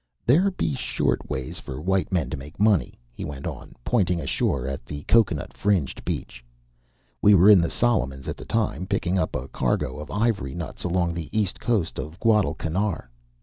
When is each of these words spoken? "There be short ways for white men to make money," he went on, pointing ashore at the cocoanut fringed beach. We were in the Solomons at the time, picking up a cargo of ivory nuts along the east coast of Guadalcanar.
"There 0.25 0.49
be 0.49 0.73
short 0.73 1.29
ways 1.29 1.59
for 1.59 1.79
white 1.79 2.11
men 2.11 2.31
to 2.31 2.35
make 2.35 2.59
money," 2.59 2.97
he 3.11 3.23
went 3.23 3.45
on, 3.45 3.75
pointing 3.85 4.19
ashore 4.19 4.67
at 4.67 4.83
the 4.83 5.03
cocoanut 5.03 5.53
fringed 5.55 6.03
beach. 6.03 6.43
We 7.21 7.35
were 7.35 7.51
in 7.51 7.61
the 7.61 7.69
Solomons 7.69 8.27
at 8.27 8.35
the 8.35 8.43
time, 8.45 8.87
picking 8.87 9.19
up 9.19 9.35
a 9.35 9.47
cargo 9.49 9.99
of 9.99 10.09
ivory 10.09 10.55
nuts 10.55 10.83
along 10.83 11.13
the 11.13 11.29
east 11.39 11.59
coast 11.59 11.99
of 11.99 12.19
Guadalcanar. 12.19 13.11